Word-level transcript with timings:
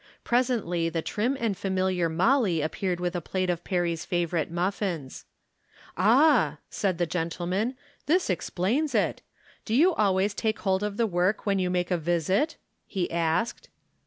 Presently 0.23 0.89
the 0.89 1.03
trim 1.03 1.37
and 1.39 1.55
familiar 1.55 2.09
Molly 2.09 2.59
appeared 2.61 2.99
with 2.99 3.15
a 3.15 3.21
plate 3.21 3.51
of 3.51 3.63
Perry's 3.63 4.03
favorite 4.03 4.49
muffins." 4.49 5.25
Ah!" 5.95 6.57
said 6.71 6.97
thp 6.97 7.07
gentleman," 7.07 7.75
this 8.07 8.27
explains 8.27 8.95
it. 8.95 9.21
Do 9.63 9.75
you 9.75 9.93
always 9.93 10.33
take 10.33 10.57
hold 10.57 10.81
of 10.81 10.97
the 10.97 11.05
work 11.05 11.45
when 11.45 11.59
you 11.59 11.69
make 11.69 11.91
a 11.91 11.99
visit?" 11.99 12.57
he 12.87 13.11
asked. 13.11 13.69